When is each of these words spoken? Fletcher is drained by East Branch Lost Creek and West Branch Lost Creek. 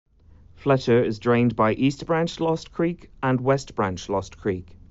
Fletcher 0.55 1.03
is 1.03 1.19
drained 1.19 1.55
by 1.55 1.73
East 1.73 2.07
Branch 2.07 2.39
Lost 2.39 2.71
Creek 2.71 3.11
and 3.21 3.39
West 3.39 3.75
Branch 3.75 4.09
Lost 4.09 4.35
Creek. 4.35 4.79